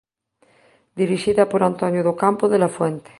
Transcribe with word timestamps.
Dirixida 0.99 1.43
por 1.51 1.61
Antonio 1.69 2.01
do 2.07 2.13
Campo 2.23 2.45
de 2.51 2.57
la 2.63 2.73
Fuente. 2.77 3.09